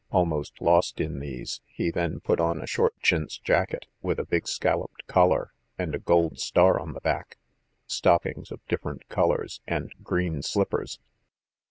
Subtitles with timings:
[0.09, 4.47] Almost lost in these, he then put on a short chintz jacket, with a big
[4.47, 7.37] scalloped collar, and a gold star on the back,
[7.85, 10.97] stockings of different colours, and green slippers.